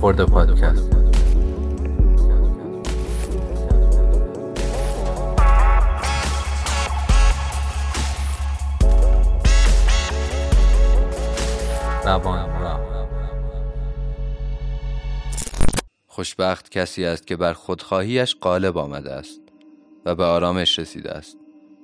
خورده 0.00 0.24
پادکست 0.24 0.90
خوشبخت 16.06 16.68
کسی 16.70 17.04
است 17.04 17.26
که 17.26 17.36
بر 17.36 17.52
خودخواهیش 17.52 18.36
غالب 18.42 18.78
آمده 18.78 19.12
است 19.12 19.40
و 20.04 20.14
به 20.14 20.24
آرامش 20.24 20.78
رسیده 20.78 21.10
است 21.10 21.36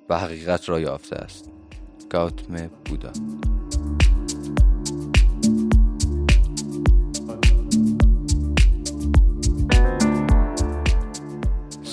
و 0.09 0.19
حقیقت 0.19 0.69
را 0.69 0.81
یافته 0.81 1.17
است. 1.17 1.51
گاتم 2.11 2.71
بودا. 2.85 3.13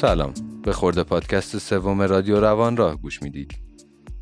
سلام. 0.03 0.33
به 0.63 0.73
خورده 0.73 1.03
پادکست 1.03 1.57
سوم 1.57 2.01
رادیو 2.01 2.39
روان 2.39 2.77
راه 2.77 3.01
گوش 3.01 3.23
می‌دید. 3.23 3.53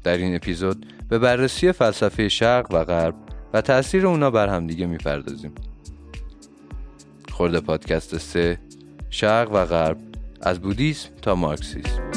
در 0.03 0.17
این 0.17 0.35
اپیزود 0.35 0.85
به 1.09 1.19
بررسی 1.19 1.71
فلسفه 1.71 2.29
شرق 2.29 2.67
و 2.71 2.83
غرب 2.83 3.15
و 3.53 3.61
تاثیر 3.61 4.07
اونا 4.07 4.31
بر 4.31 4.47
همدیگه 4.47 4.85
می‌پردازیم. 4.85 5.51
خورده 7.31 7.59
پادکست 7.59 8.17
سه 8.17 8.59
شرق 9.09 9.51
و 9.51 9.65
غرب 9.65 9.97
از 10.41 10.59
بودیسم 10.59 11.09
تا 11.21 11.35
مارکسیسم. 11.35 12.10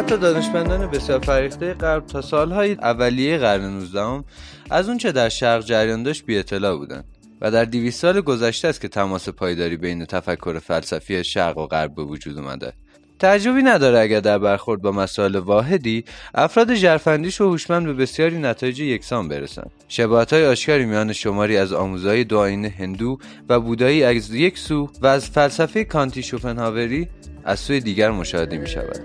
حتی 0.00 0.16
دانشمندان 0.16 0.86
بسیار 0.86 1.18
فریخته 1.18 1.74
غرب 1.74 2.06
تا 2.06 2.20
سالهای 2.20 2.72
اولیه 2.72 3.38
قرن 3.38 3.64
19 3.64 4.24
از 4.70 4.88
اون 4.88 4.98
چه 4.98 5.12
در 5.12 5.28
شرق 5.28 5.64
جریان 5.64 6.02
داشت 6.02 6.24
بی 6.24 6.38
اطلاع 6.38 6.76
بودند 6.76 7.04
و 7.40 7.50
در 7.50 7.64
200 7.64 8.00
سال 8.00 8.20
گذشته 8.20 8.68
است 8.68 8.80
که 8.80 8.88
تماس 8.88 9.28
پایداری 9.28 9.76
بین 9.76 10.04
تفکر 10.04 10.58
فلسفی 10.58 11.24
شرق 11.24 11.58
و 11.58 11.66
غرب 11.66 11.94
به 11.94 12.02
وجود 12.02 12.38
اومده. 12.38 12.72
تعجبی 13.18 13.62
نداره 13.62 13.98
اگر 13.98 14.20
در 14.20 14.38
برخورد 14.38 14.82
با 14.82 14.92
مسائل 14.92 15.36
واحدی 15.36 16.04
افراد 16.34 16.74
جرفندیش 16.74 17.40
و 17.40 17.48
هوشمند 17.48 17.86
به 17.86 17.92
بسیاری 17.92 18.38
نتایج 18.38 18.80
یکسان 18.80 19.28
برسند. 19.28 19.70
شباهت 19.88 20.32
های 20.32 20.46
آشکاری 20.46 20.84
میان 20.84 21.12
شماری 21.12 21.56
از 21.56 21.72
آموزهای 21.72 22.24
دو 22.24 22.42
هندو 22.78 23.18
و 23.48 23.60
بودایی 23.60 24.04
از 24.04 24.34
یک 24.34 24.58
سو 24.58 24.90
و 25.00 25.06
از 25.06 25.30
فلسفه 25.30 25.84
کانتی 25.84 26.22
شوپنهاوری 26.22 27.08
از 27.44 27.60
سوی 27.60 27.80
دیگر 27.80 28.10
مشاهده 28.10 28.58
می 28.58 28.66
شود 28.66 29.00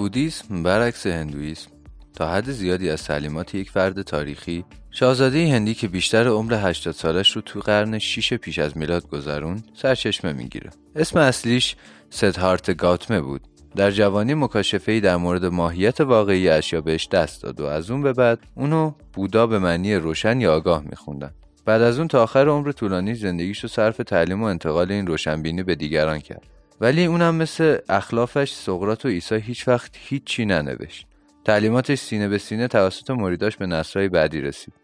بودیسم 0.00 0.62
برعکس 0.62 1.06
هندویسم. 1.06 1.70
تا 2.14 2.32
حد 2.32 2.50
زیادی 2.50 2.90
از 2.90 3.04
تعلیمات 3.04 3.54
یک 3.54 3.70
فرد 3.70 4.02
تاریخی 4.02 4.64
شاهزاده 4.90 5.52
هندی 5.52 5.74
که 5.74 5.88
بیشتر 5.88 6.28
عمر 6.28 6.54
80 6.54 6.94
سالش 6.94 7.36
رو 7.36 7.42
تو 7.42 7.60
قرن 7.60 7.98
6 7.98 8.34
پیش 8.34 8.58
از 8.58 8.76
میلاد 8.76 9.08
گذرون 9.08 9.62
سرچشمه 9.74 10.32
می‌گیره. 10.32 10.70
اسم 10.96 11.18
اصلیش 11.18 11.76
سدهارت 12.10 12.76
گاتمه 12.76 13.20
بود. 13.20 13.40
در 13.76 13.90
جوانی 13.90 14.34
مکاشفه 14.34 15.00
در 15.00 15.16
مورد 15.16 15.44
ماهیت 15.44 16.00
واقعی 16.00 16.48
اشیا 16.48 16.80
بهش 16.80 17.08
دست 17.08 17.42
داد 17.42 17.60
و 17.60 17.64
از 17.64 17.90
اون 17.90 18.02
به 18.02 18.12
بعد 18.12 18.38
اونو 18.54 18.92
بودا 19.12 19.46
به 19.46 19.58
معنی 19.58 19.94
روشن 19.94 20.40
یا 20.40 20.54
آگاه 20.54 20.82
میخوندن. 20.90 21.30
بعد 21.64 21.82
از 21.82 21.98
اون 21.98 22.08
تا 22.08 22.22
آخر 22.22 22.48
عمر 22.48 22.72
طولانی 22.72 23.14
زندگیش 23.14 23.60
رو 23.60 23.68
صرف 23.68 23.96
تعلیم 23.96 24.42
و 24.42 24.44
انتقال 24.44 24.92
این 24.92 25.06
روشنبینی 25.06 25.62
به 25.62 25.74
دیگران 25.74 26.18
کرد. 26.18 26.59
ولی 26.80 27.04
اونم 27.04 27.34
مثل 27.34 27.78
اخلافش 27.88 28.52
سقرات 28.52 29.04
و 29.04 29.08
عیسی 29.08 29.34
هیچ 29.34 29.68
وقت 29.68 29.90
هیچی 29.94 30.44
ننوشت. 30.44 31.06
تعلیماتش 31.44 31.98
سینه 31.98 32.28
به 32.28 32.38
سینه 32.38 32.68
توسط 32.68 33.10
مریداش 33.10 33.56
به 33.56 33.66
نسرای 33.66 34.08
بعدی 34.08 34.40
رسید. 34.40 34.74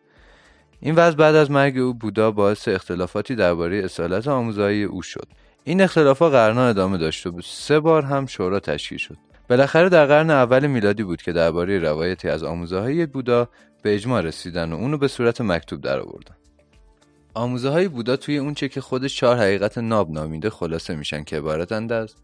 این 0.80 0.94
وضع 0.94 1.16
بعد 1.16 1.34
از 1.34 1.50
مرگ 1.50 1.78
او 1.78 1.94
بودا 1.94 2.30
باعث 2.30 2.68
اختلافاتی 2.68 3.34
درباره 3.34 3.76
اصالت 3.84 4.28
آموزایی 4.28 4.84
او 4.84 5.02
شد. 5.02 5.28
این 5.64 5.80
اختلافات 5.80 6.32
قرنا 6.32 6.68
ادامه 6.68 6.98
داشت 6.98 7.26
و 7.26 7.40
سه 7.44 7.80
بار 7.80 8.02
هم 8.02 8.26
شورا 8.26 8.60
تشکیل 8.60 8.98
شد. 8.98 9.16
بالاخره 9.48 9.88
در 9.88 10.06
قرن 10.06 10.30
اول 10.30 10.66
میلادی 10.66 11.02
بود 11.02 11.22
که 11.22 11.32
درباره 11.32 11.78
روایتی 11.78 12.28
از 12.28 12.42
آموزه 12.42 12.78
های 12.78 13.06
بودا 13.06 13.48
به 13.82 13.94
اجماع 13.94 14.20
رسیدن 14.20 14.72
و 14.72 14.76
اونو 14.76 14.98
به 14.98 15.08
صورت 15.08 15.40
مکتوب 15.40 15.80
درآوردن. 15.80 16.36
آموزه 17.36 17.68
های 17.68 17.88
بودا 17.88 18.16
توی 18.16 18.38
اونچه 18.38 18.68
که 18.68 18.80
خودش 18.80 19.16
چهار 19.16 19.36
حقیقت 19.36 19.78
ناب 19.78 20.10
نامیده 20.10 20.50
خلاصه 20.50 20.94
میشن 20.94 21.24
که 21.24 21.36
عبارتند 21.36 21.92
از 21.92 22.14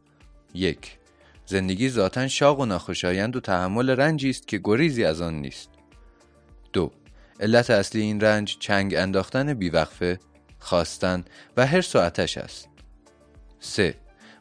یک 0.54 0.98
زندگی 1.46 1.88
ذاتا 1.88 2.28
شاق 2.28 2.60
و 2.60 2.66
ناخوشایند 2.66 3.36
و 3.36 3.40
تحمل 3.40 3.90
رنجی 3.90 4.30
است 4.30 4.48
که 4.48 4.60
گریزی 4.64 5.04
از 5.04 5.20
آن 5.20 5.34
نیست. 5.34 5.70
دو 6.72 6.92
علت 7.40 7.70
اصلی 7.70 8.02
این 8.02 8.20
رنج 8.20 8.56
چنگ 8.60 8.94
انداختن 8.94 9.54
بیوقفه 9.54 10.20
خواستن 10.58 11.24
و 11.56 11.66
حرس 11.66 11.96
و 11.96 11.98
آتش 11.98 12.38
است. 12.38 12.68
سه 13.60 13.94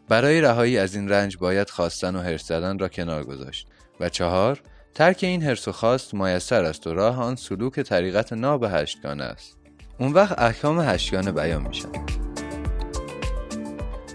برای 0.10 0.42
رهایی 0.42 0.78
از 0.78 0.96
این 0.96 1.10
رنج 1.10 1.38
باید 1.38 1.70
خواستن 1.70 2.16
و 2.16 2.22
حرس 2.22 2.48
زدن 2.48 2.80
را 2.80 2.88
کنار 2.88 3.24
گذاشت. 3.24 3.68
و 4.00 4.10
چهار 4.10 4.62
ترک 4.94 5.20
این 5.24 5.44
حرس 5.44 5.68
و 5.68 5.72
خواست 5.72 6.14
میسر 6.14 6.64
است 6.64 6.88
و 6.88 6.94
راه 6.94 7.20
آن 7.20 7.36
سلوک 7.36 7.80
طریقت 7.80 8.34
ناب 8.34 8.64
هشتگانه 8.64 9.24
است. 9.24 9.61
اون 10.00 10.14
وقت 10.14 10.40
احکام 10.40 10.80
هشتگانه 10.80 11.32
بیان 11.32 11.68
میشن. 11.68 11.90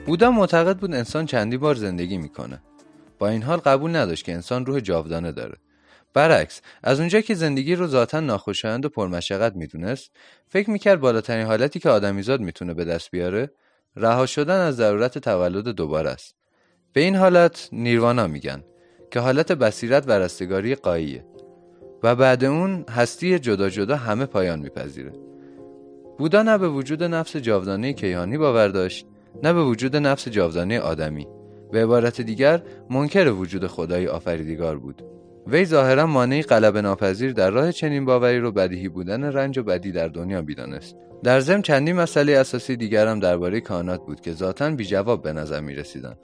بودا 0.06 0.30
معتقد 0.30 0.78
بود 0.78 0.94
انسان 0.94 1.26
چندی 1.26 1.56
بار 1.56 1.74
زندگی 1.74 2.18
می‌کنه. 2.18 2.62
با 3.18 3.28
این 3.28 3.42
حال 3.42 3.58
قبول 3.58 3.96
نداشت 3.96 4.24
که 4.24 4.32
انسان 4.32 4.66
روح 4.66 4.80
جاودانه 4.80 5.32
داره. 5.32 5.56
برعکس 6.14 6.60
از 6.82 7.00
اونجا 7.00 7.20
که 7.20 7.34
زندگی 7.34 7.74
رو 7.74 7.86
ذاتا 7.86 8.20
ناخوشایند 8.20 8.84
و 8.84 8.88
پرمشقت 8.88 9.56
می‌دونست 9.56 10.10
فکر 10.48 10.70
می‌کرد 10.70 11.00
بالاترین 11.00 11.46
حالتی 11.46 11.78
که 11.78 11.90
آدمیزاد 11.90 12.40
می‌تونه 12.40 12.74
به 12.74 12.84
دست 12.84 13.10
بیاره 13.10 13.50
رها 13.96 14.26
شدن 14.26 14.60
از 14.60 14.76
ضرورت 14.76 15.18
تولد 15.18 15.68
دوباره 15.68 16.10
است. 16.10 16.34
به 16.92 17.00
این 17.00 17.16
حالت 17.16 17.68
نیروانا 17.72 18.26
میگن 18.26 18.64
که 19.10 19.20
حالت 19.20 19.52
بصیرت 19.52 20.08
و 20.08 20.12
رستگاری 20.12 20.74
قاییه 20.74 21.26
و 22.02 22.14
بعد 22.14 22.44
اون 22.44 22.84
هستی 22.90 23.38
جدا 23.38 23.68
جدا 23.68 23.96
همه 23.96 24.26
پایان 24.26 24.58
میپذیره. 24.58 25.12
بودا 26.18 26.42
نه 26.42 26.58
به 26.58 26.68
وجود 26.68 27.02
نفس 27.02 27.36
جاودانه 27.36 27.92
کیهانی 27.92 28.38
باور 28.38 28.68
داشت 28.68 29.06
نه 29.42 29.52
به 29.52 29.64
وجود 29.64 29.96
نفس 29.96 30.28
جاودانه 30.28 30.80
آدمی. 30.80 31.26
به 31.72 31.82
عبارت 31.82 32.20
دیگر 32.20 32.62
منکر 32.90 33.28
وجود 33.28 33.66
خدای 33.66 34.08
آفریدگار 34.08 34.78
بود. 34.78 35.02
وی 35.46 35.64
ظاهرا 35.64 36.06
مانعی 36.06 36.42
غلبه 36.42 36.82
ناپذیر 36.82 37.32
در 37.32 37.50
راه 37.50 37.72
چنین 37.72 38.04
باوری 38.04 38.38
رو 38.38 38.52
بدیهی 38.52 38.88
بودن 38.88 39.24
رنج 39.24 39.58
و 39.58 39.62
بدی 39.62 39.92
در 39.92 40.08
دنیا 40.08 40.42
بیدانست. 40.42 40.96
در 41.24 41.40
ضمن 41.40 41.62
چندین 41.62 41.96
مسئله 41.96 42.32
اساسی 42.32 42.76
دیگر 42.76 43.06
هم 43.06 43.20
درباره 43.20 43.60
کائنات 43.60 44.06
بود 44.06 44.20
که 44.20 44.32
ذاتا 44.32 44.70
بی 44.70 44.84
جواب 44.84 45.22
به 45.22 45.32
نظر 45.32 45.60
می 45.60 45.74
رسیدن. 45.74 46.14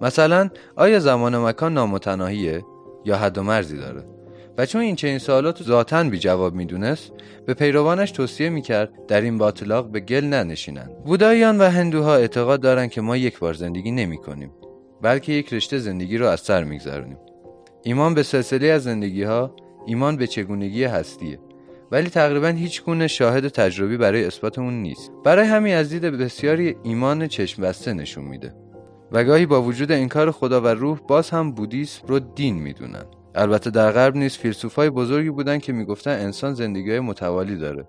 مثلا 0.00 0.50
آیا 0.76 0.98
زمان 0.98 1.34
و 1.34 1.46
مکان 1.46 1.74
نامتناهیه 1.74 2.64
یا 3.04 3.16
حد 3.16 3.38
و 3.38 3.42
مرزی 3.42 3.76
داره؟ 3.76 4.04
و 4.58 4.66
چون 4.66 4.80
این 4.80 4.96
چنین 4.96 5.18
سوالات 5.18 5.62
ذاتا 5.62 6.04
بی 6.04 6.18
جواب 6.18 6.54
می‌دونست 6.54 7.12
به 7.46 7.54
پیروانش 7.54 8.10
توصیه 8.10 8.48
می‌کرد 8.48 9.06
در 9.06 9.20
این 9.20 9.38
باطلاق 9.38 9.90
به 9.90 10.00
گل 10.00 10.24
ننشینند. 10.24 10.90
بوداییان 11.04 11.58
و 11.58 11.64
هندوها 11.64 12.16
اعتقاد 12.16 12.60
دارند 12.60 12.90
که 12.90 13.00
ما 13.00 13.16
یک 13.16 13.38
بار 13.38 13.54
زندگی 13.54 13.90
نمی 13.90 14.18
کنیم 14.18 14.50
بلکه 15.02 15.32
یک 15.32 15.52
رشته 15.52 15.78
زندگی 15.78 16.18
رو 16.18 16.26
از 16.26 16.40
سر 16.40 16.64
میگذرونیم. 16.64 17.18
ایمان 17.82 18.14
به 18.14 18.22
سلسله 18.22 18.66
از 18.66 18.82
زندگی 18.82 19.22
ها 19.22 19.54
ایمان 19.86 20.16
به 20.16 20.26
چگونگی 20.26 20.84
هستیه. 20.84 21.38
ولی 21.92 22.10
تقریبا 22.10 22.48
هیچ 22.48 22.84
گونه 22.84 23.06
شاهد 23.06 23.48
تجربی 23.48 23.96
برای 23.96 24.24
اثبات 24.24 24.58
اون 24.58 24.82
نیست. 24.82 25.10
برای 25.24 25.46
همین 25.46 25.74
از 25.74 25.88
دید 25.88 26.02
بسیاری 26.02 26.76
ایمان 26.82 27.28
چشم 27.28 27.62
بسته 27.62 27.92
نشون 27.92 28.24
میده. 28.24 28.54
و 29.12 29.24
گاهی 29.24 29.46
با 29.46 29.62
وجود 29.62 29.92
انکار 29.92 30.30
خدا 30.30 30.60
و 30.60 30.66
روح 30.66 30.98
باز 31.08 31.30
هم 31.30 31.52
بودیسم 31.52 32.02
رو 32.06 32.18
دین 32.18 32.54
می‌دونن. 32.54 33.04
البته 33.34 33.70
در 33.70 33.90
غرب 33.90 34.16
نیز 34.16 34.36
فیلسوفای 34.36 34.90
بزرگی 34.90 35.30
بودن 35.30 35.58
که 35.58 35.72
می‌گفتن 35.72 36.10
انسان 36.10 36.54
زندگی 36.54 36.90
های 36.90 37.00
متوالی 37.00 37.56
داره. 37.56 37.84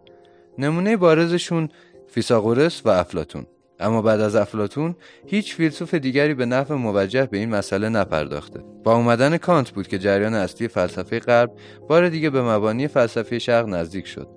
نمونه 0.57 0.97
بارزشون 0.97 1.69
فیساغورس 2.07 2.81
و 2.85 2.89
افلاتون 2.89 3.45
اما 3.79 4.01
بعد 4.01 4.21
از 4.21 4.35
افلاتون 4.35 4.95
هیچ 5.25 5.55
فیلسوف 5.55 5.93
دیگری 5.93 6.33
به 6.33 6.45
نحو 6.45 6.75
موجه 6.75 7.25
به 7.25 7.37
این 7.37 7.49
مسئله 7.49 7.89
نپرداخته. 7.89 8.59
با 8.83 8.95
اومدن 8.95 9.37
کانت 9.37 9.71
بود 9.71 9.87
که 9.87 9.99
جریان 9.99 10.33
اصلی 10.33 10.67
فلسفه 10.67 11.19
غرب 11.19 11.51
بار 11.87 12.09
دیگه 12.09 12.29
به 12.29 12.41
مبانی 12.41 12.87
فلسفه 12.87 13.39
شرق 13.39 13.67
نزدیک 13.67 14.07
شد. 14.07 14.27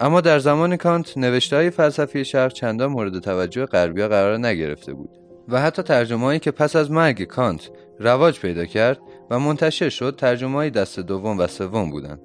اما 0.00 0.20
در 0.20 0.38
زمان 0.38 0.76
کانت 0.76 1.18
نوشته 1.18 1.56
های 1.56 1.70
فلسفی 1.70 2.24
شرق 2.24 2.52
چندان 2.52 2.90
مورد 2.90 3.18
توجه 3.18 3.66
غربیا 3.66 4.08
قرار 4.08 4.38
نگرفته 4.38 4.92
بود. 4.92 5.10
و 5.48 5.60
حتی 5.60 5.82
ترجمه‌ای 5.82 6.38
که 6.38 6.50
پس 6.50 6.76
از 6.76 6.90
مرگ 6.90 7.22
کانت 7.22 7.70
رواج 8.00 8.40
پیدا 8.40 8.64
کرد 8.64 8.98
و 9.30 9.38
منتشر 9.38 9.88
شد 9.88 10.16
ترجمه 10.18 10.54
های 10.54 10.70
دست 10.70 11.00
دوم 11.00 11.38
و 11.38 11.46
سوم 11.46 11.90
بودند. 11.90 12.20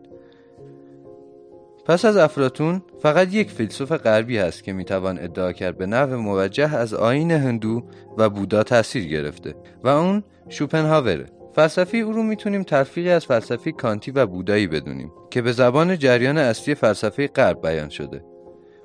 پس 1.85 2.05
از 2.05 2.17
افلاتون 2.17 2.81
فقط 3.01 3.33
یک 3.33 3.51
فیلسوف 3.51 3.91
غربی 3.91 4.37
هست 4.37 4.63
که 4.63 4.73
می‌توان 4.73 5.19
ادعا 5.19 5.51
کرد 5.51 5.77
به 5.77 5.85
نحو 5.85 6.17
موجه 6.17 6.75
از 6.75 6.93
آین 6.93 7.31
هندو 7.31 7.83
و 8.17 8.29
بودا 8.29 8.63
تاثیر 8.63 9.07
گرفته 9.07 9.55
و 9.83 9.87
اون 9.87 10.23
شوپنهاوره 10.49 11.25
فلسفی 11.55 11.99
او 11.99 12.11
رو 12.11 12.23
می‌تونیم 12.23 12.63
تلفیقی 12.63 13.09
از 13.09 13.25
فلسفی 13.25 13.71
کانتی 13.71 14.11
و 14.11 14.25
بودایی 14.25 14.67
بدونیم 14.67 15.11
که 15.31 15.41
به 15.41 15.51
زبان 15.51 15.97
جریان 15.97 16.37
اصلی 16.37 16.75
فلسفه 16.75 17.27
غرب 17.27 17.61
بیان 17.61 17.89
شده. 17.89 18.23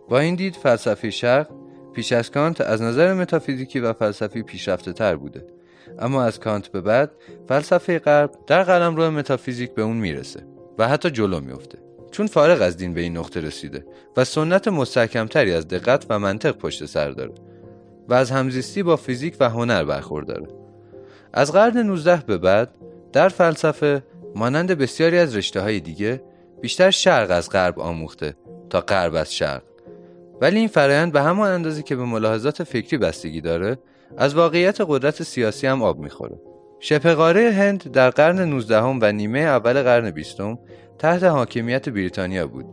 با 0.09 0.19
این 0.19 0.35
دید 0.35 0.55
فلسفه 0.55 1.11
شرق 1.11 1.49
پیش 1.95 2.13
از 2.13 2.31
کانت 2.31 2.61
از 2.61 2.83
نظر 2.83 3.15
متافیزیکی 3.15 3.81
و 3.81 3.93
فلسفی 3.93 4.43
پیشرفته 4.43 4.93
تر 4.93 5.17
بوده. 5.17 5.56
اما 5.99 6.25
از 6.25 6.41
کانت 6.41 6.69
به 6.69 6.81
بعد 6.81 7.11
فلسفه 7.49 7.99
غرب 7.99 8.31
در 8.47 8.63
قلمرو 8.63 9.11
متافیزیک 9.11 9.75
به 9.75 9.83
اون 9.83 9.97
می‌رسه 9.97 10.43
و 10.79 10.89
حتی 10.89 11.11
جلو 11.11 11.41
میفته. 11.41 11.79
چون 12.11 12.27
فارغ 12.27 12.63
از 12.63 12.77
دین 12.77 12.95
به 12.95 13.01
این 13.01 13.17
نقطه 13.17 13.41
رسیده 13.41 13.87
و 14.17 14.25
سنت 14.25 14.69
مستحکمتری 14.69 15.53
از 15.53 15.69
دقت 15.69 16.07
و 16.11 16.19
منطق 16.19 16.51
پشت 16.51 16.87
سر 16.87 17.11
داره 17.11 17.33
و 18.09 18.15
از 18.15 18.31
همزیستی 18.31 18.83
با 18.83 18.97
فیزیک 18.97 19.37
و 19.41 19.51
هنر 19.51 19.85
برخورداره 19.85 20.49
از 21.33 21.53
قرن 21.53 21.79
19 21.79 22.23
به 22.27 22.39
بعد 22.39 22.75
در 23.13 23.29
فلسفه 23.29 24.03
مانند 24.35 24.71
بسیاری 24.71 25.19
از 25.19 25.37
رشته 25.37 25.61
های 25.61 25.81
دیگه 25.81 26.23
بیشتر 26.61 26.91
شرق 26.91 27.31
از 27.31 27.51
غرب 27.51 27.81
آموخته 27.81 28.37
تا 28.71 28.81
غرب 28.81 29.15
از 29.15 29.35
شرق. 29.35 29.63
ولی 30.41 30.59
این 30.59 30.69
فرایند 30.69 31.13
به 31.13 31.23
همان 31.23 31.51
اندازه 31.51 31.83
که 31.83 31.97
به 31.97 32.05
ملاحظات 32.05 32.63
فکری 32.63 32.99
بستگی 32.99 33.41
داره 33.41 33.79
از 34.17 34.35
واقعیت 34.35 34.81
قدرت 34.81 35.23
سیاسی 35.23 35.67
هم 35.67 35.83
آب 35.83 35.99
می‌خوره 35.99 36.41
شبه 36.81 37.53
هند 37.53 37.91
در 37.93 38.11
قرن 38.11 38.41
19 38.41 38.81
و 38.81 39.13
نیمه 39.13 39.39
اول 39.39 39.83
قرن 39.83 40.11
20 40.11 40.41
تحت 40.99 41.23
حاکمیت 41.23 41.89
بریتانیا 41.89 42.47
بود 42.47 42.67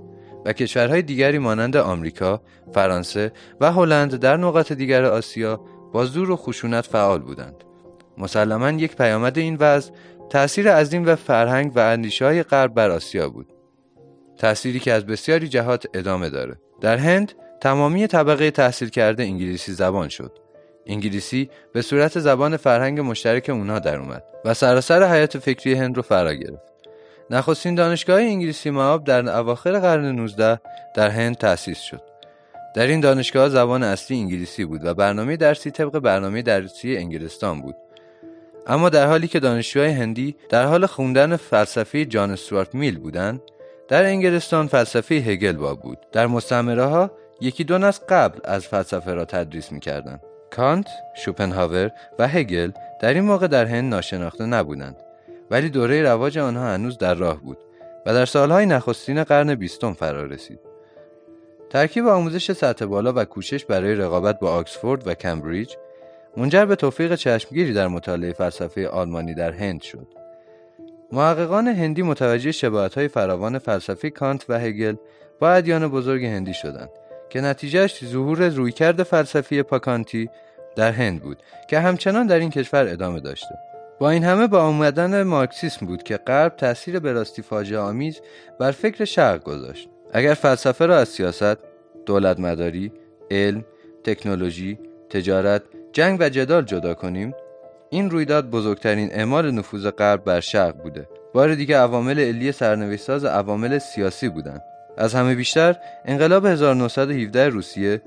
و 0.46 0.54
کشورهای 0.54 1.02
دیگری 1.02 1.38
مانند 1.38 1.78
آمریکا، 1.78 2.42
فرانسه 2.74 3.32
و 3.62 3.72
هلند 3.72 4.16
در 4.16 4.38
نقاط 4.38 4.72
دیگر 4.72 5.06
آسیا 5.06 5.62
با 5.94 6.06
زور 6.06 6.32
و 6.32 6.36
خشونت 6.36 6.86
فعال 6.86 7.20
بودند. 7.20 7.56
مسلما 8.18 8.70
یک 8.70 8.96
پیامد 8.96 9.38
این 9.38 9.58
وضع 9.60 9.92
تأثیر 10.30 10.72
عظیم 10.72 11.06
و 11.06 11.16
فرهنگ 11.16 11.72
و 11.76 11.80
اندیشه 11.80 12.26
های 12.26 12.44
غرب 12.44 12.74
بر 12.74 12.90
آسیا 12.90 13.30
بود. 13.30 13.54
تأثیری 14.38 14.80
که 14.80 14.94
از 14.94 15.06
بسیاری 15.06 15.48
جهات 15.48 15.86
ادامه 15.94 16.30
داره. 16.30 16.56
در 16.82 16.98
هند 16.98 17.34
تمامی 17.62 18.08
طبقه 18.08 18.52
تحصیل 18.52 18.90
کرده 18.90 19.24
انگلیسی 19.24 19.74
زبان 19.74 20.10
شد. 20.10 20.38
انگلیسی 20.88 21.50
به 21.74 21.82
صورت 21.82 22.20
زبان 22.20 22.58
فرهنگ 22.58 23.00
مشترک 23.00 23.50
اونها 23.50 23.80
در 23.80 23.98
اومد 23.98 24.24
و 24.46 24.54
سراسر 24.54 25.04
حیات 25.04 25.38
فکری 25.38 25.74
هند 25.74 25.96
رو 25.96 26.02
فرا 26.02 26.34
گرفت. 26.34 26.74
نخستین 27.30 27.76
دانشگاه 27.76 28.22
انگلیسی 28.22 28.70
معاب 28.70 29.04
در 29.04 29.38
اواخر 29.38 29.80
قرن 29.80 30.06
19 30.06 30.60
در 30.96 31.10
هند 31.10 31.38
تأسیس 31.38 31.80
شد. 31.80 32.02
در 32.76 32.88
این 32.88 33.00
دانشگاه 33.00 33.50
زبان 33.50 33.84
اصلی 33.84 34.18
انگلیسی 34.18 34.66
بود 34.66 34.86
و 34.86 34.94
برنامه 34.94 35.38
درسی 35.38 35.72
طبق 35.72 36.00
برنامه 36.00 36.42
درسی 36.42 36.98
انگلستان 36.98 37.62
بود. 37.62 37.76
اما 38.68 38.90
در 38.90 39.08
حالی 39.08 39.28
که 39.28 39.40
دانشجوهای 39.40 39.92
هندی 39.92 40.36
در 40.50 40.66
حال 40.66 40.86
خوندن 40.86 41.36
فلسفه 41.36 42.06
جان 42.06 42.32
استوارت 42.32 42.76
میل 42.76 43.00
بودند، 43.00 43.42
در 43.88 44.06
انگلستان 44.06 44.68
فلسفه 44.68 45.16
هگل 45.16 45.54
با 45.54 45.76
بود. 45.76 45.98
در 46.12 46.28
مستعمره 46.28 46.86
ها 46.86 47.12
یکی 47.42 47.64
دو 47.64 47.78
نسل 47.78 48.06
قبل 48.10 48.40
از 48.44 48.68
فلسفه 48.68 49.14
را 49.14 49.26
تدریس 49.26 49.72
می‌کردند. 49.72 50.22
کانت، 50.56 50.88
شوپنهاور 51.14 51.92
و 52.20 52.28
هگل 52.28 52.72
در 53.02 53.14
این 53.14 53.24
موقع 53.24 53.48
در 53.48 53.66
هند 53.66 53.94
ناشناخته 53.94 54.46
نبودند 54.46 54.96
ولی 55.52 55.70
دوره 55.70 56.02
رواج 56.02 56.38
آنها 56.38 56.74
هنوز 56.74 56.98
در 56.98 57.14
راه 57.14 57.42
بود 57.42 57.58
و 58.06 58.14
در 58.14 58.26
سالهای 58.26 58.66
نخستین 58.66 59.24
قرن 59.24 59.56
بیستم 59.56 59.94
فرا 59.94 60.26
رسید. 60.26 60.60
ترکیب 61.70 62.08
آموزش 62.08 62.52
سطح 62.52 62.86
بالا 62.86 63.14
و 63.16 63.26
کوشش 63.26 63.66
برای 63.66 63.96
رقابت 63.96 64.40
با 64.40 64.52
آکسفورد 64.52 65.08
و 65.08 65.14
کمبریج 65.14 65.74
منجر 66.38 66.66
به 66.66 66.76
توفیق 66.76 67.16
چشمگیری 67.16 67.74
در 67.74 67.88
مطالعه 67.88 68.34
فلسفه 68.34 68.88
آلمانی 68.88 69.34
در 69.34 69.52
هند 69.52 69.82
شد. 69.82 70.08
محققان 71.12 71.68
هندی 71.68 72.02
متوجه 72.02 72.52
شباهت‌های 72.52 73.08
فراوان 73.08 73.60
فلسفه 73.60 74.10
کانت 74.10 74.46
و 74.50 74.60
هگل 74.60 74.96
با 75.40 75.52
ادیان 75.52 75.88
بزرگ 75.88 76.26
هندی 76.26 76.54
شدند 76.54 76.90
که 77.34 77.42
نتیجهش 77.42 78.06
ظهور 78.06 78.50
رویکرد 78.50 79.04
فلسفی 79.04 79.64
پاکانتی 79.64 80.30
در 80.76 80.92
هند 80.92 81.22
بود 81.22 81.38
که 81.70 81.80
همچنان 81.80 82.28
در 82.28 82.40
این 82.40 82.50
کشور 82.50 82.88
ادامه 82.88 83.20
داشته. 83.20 83.56
با 84.00 84.10
این 84.10 84.24
همه 84.24 84.48
با 84.48 84.62
آمدن 84.62 85.24
مارکسیسم 85.24 85.86
بود 85.86 86.04
که 86.04 86.18
غرب 86.18 86.56
تاثیر 86.56 87.00
به 87.00 87.14
راستی 87.14 87.42
فاجعه 87.42 87.80
آمیز 87.80 88.22
بر 88.60 88.72
فکر 88.72 89.06
شرق 89.06 89.44
گذاشت. 89.44 89.90
اگر 90.12 90.34
فلسفه 90.34 90.86
را 90.86 90.98
از 90.98 91.10
سیاست 91.10 91.58
دولت 92.06 92.40
مداری 92.40 92.92
علم 93.32 93.66
تکنولوژی 94.04 94.80
تجارت 95.10 95.62
جنگ 95.94 96.18
و 96.22 96.30
جدال 96.30 96.64
جدا 96.66 96.94
کنیم 96.94 97.34
این 97.90 98.10
رویداد 98.10 98.50
بزرگترین 98.50 99.10
اعمال 99.12 99.52
نفوذ 99.52 99.88
غرب 99.88 100.24
بر 100.24 100.40
شرق 100.40 100.76
بوده. 100.76 101.08
بار 101.34 101.56
دیگه 101.56 101.78
عوامل 101.78 102.20
علی 102.20 102.52
سرنوشتساز 102.52 103.26
عوامل 103.26 103.78
سیاسی 103.78 104.30
بودند. 104.30 104.62
از 104.98 105.16
همه 105.16 105.36
بیشتر 105.36 105.76
انقلاب 106.06 106.46
1917 106.46 107.50
روسیه 107.50 108.02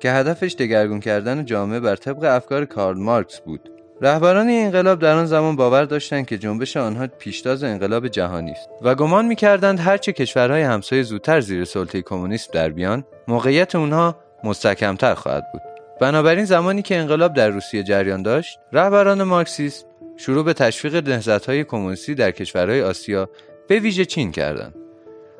که 0.00 0.10
هدفش 0.10 0.54
دگرگون 0.58 1.00
کردن 1.00 1.44
جامعه 1.44 1.80
بر 1.80 1.96
طبق 1.96 2.24
افکار 2.24 2.64
کارل 2.64 2.98
مارکس 2.98 3.40
بود. 3.40 3.70
رهبران 4.00 4.48
این 4.48 4.64
انقلاب 4.64 4.98
در 4.98 5.14
آن 5.14 5.26
زمان 5.26 5.56
باور 5.56 5.84
داشتند 5.84 6.26
که 6.26 6.38
جنبش 6.38 6.76
آنها 6.76 7.06
پیشتاز 7.06 7.64
انقلاب 7.64 8.08
جهانی 8.08 8.50
است 8.50 8.68
و 8.82 8.94
گمان 8.94 9.26
می‌کردند 9.26 9.80
هرچه 9.80 10.12
کشورهای 10.12 10.62
همسایه 10.62 11.02
زودتر 11.02 11.40
زیر 11.40 11.64
سلطه 11.64 12.02
کمونیسم 12.02 12.50
در 12.52 12.68
بیان 12.68 13.04
موقعیت 13.28 13.74
اونها 13.74 14.16
مستحکمتر 14.44 15.14
خواهد 15.14 15.52
بود. 15.52 15.62
بنابراین 16.00 16.44
زمانی 16.44 16.82
که 16.82 16.96
انقلاب 16.96 17.34
در 17.34 17.48
روسیه 17.48 17.82
جریان 17.82 18.22
داشت 18.22 18.58
رهبران 18.72 19.22
مارکسیست 19.22 19.86
شروع 20.16 20.44
به 20.44 20.52
تشویق 20.52 21.08
نهضت‌های 21.08 21.64
کمونیستی 21.64 22.14
در 22.14 22.30
کشورهای 22.30 22.82
آسیا 22.82 23.28
به 23.68 23.78
ویژه 23.78 24.04
چین 24.04 24.32
کردند. 24.32 24.81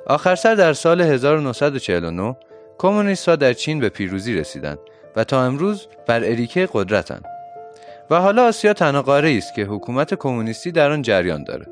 آخر 0.07 0.35
سر 0.35 0.55
در 0.55 0.73
سال 0.73 1.01
1949 1.01 2.37
کمونیستها 2.79 3.37
در 3.37 3.53
چین 3.53 3.81
به 3.81 3.89
پیروزی 3.89 4.35
رسیدند 4.35 4.79
و 5.17 5.25
تا 5.25 5.43
امروز 5.43 5.87
بر 6.07 6.25
اریکه 6.25 6.69
قدرتند. 6.73 7.25
و 8.11 8.21
حالا 8.21 8.47
آسیا 8.47 8.73
تنها 8.73 9.17
است 9.17 9.55
که 9.55 9.65
حکومت 9.65 10.15
کمونیستی 10.15 10.73
در 10.73 10.91
آن 10.91 11.03
جریان 11.03 11.45
داره. 11.45 11.67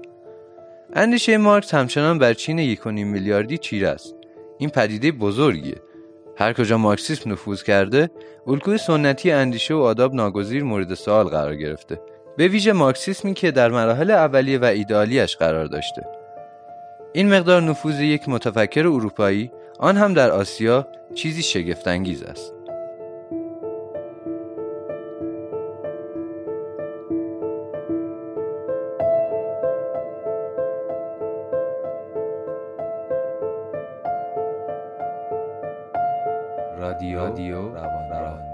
اندیشه 0.92 1.36
مارکس 1.36 1.74
همچنان 1.74 2.18
بر 2.18 2.34
چین 2.34 2.74
1.5 2.74 2.86
میلیاردی 2.86 3.58
چیره 3.58 3.88
است. 3.88 4.14
این 4.58 4.70
پدیده 4.70 5.12
بزرگیه. 5.12 5.76
هر 6.36 6.52
کجا 6.52 6.78
مارکسیسم 6.78 7.32
نفوذ 7.32 7.62
کرده 7.62 8.10
الگوی 8.46 8.78
سنتی 8.78 9.32
اندیشه 9.32 9.74
و 9.74 9.78
آداب 9.78 10.14
ناگزیر 10.14 10.64
مورد 10.64 10.94
سوال 10.94 11.28
قرار 11.28 11.56
گرفته. 11.56 12.00
به 12.36 12.48
ویژه 12.48 12.72
مارکسیسمی 12.72 13.34
که 13.34 13.50
در 13.50 13.68
مراحل 13.68 14.10
اولیه 14.10 14.58
و 14.58 14.64
ایدالیش 14.64 15.36
قرار 15.36 15.66
داشته. 15.66 16.19
این 17.12 17.34
مقدار 17.34 17.62
نفوذ 17.62 18.00
یک 18.00 18.28
متفکر 18.28 18.86
اروپایی 18.86 19.52
آن 19.78 19.96
هم 19.96 20.14
در 20.14 20.30
آسیا 20.30 20.86
چیزی 21.14 21.42
شگفتانگیز 21.42 22.22
است 22.22 22.54
رادیو, 36.78 37.18
رادیو 37.18 37.74
روان, 37.74 38.10
روان. 38.10 38.49